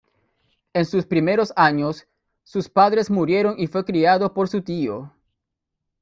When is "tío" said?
4.63-5.13